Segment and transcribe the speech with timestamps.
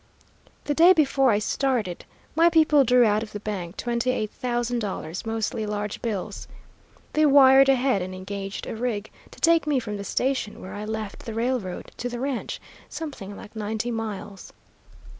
[0.63, 2.05] The day before I started,
[2.35, 6.47] my people drew out of the bank twenty eight thousand dollars, mostly large bills.
[7.13, 10.85] They wired ahead and engaged a rig to take me from the station where I
[10.85, 12.59] left the railroad to the ranch,
[12.89, 14.51] something like ninety miles.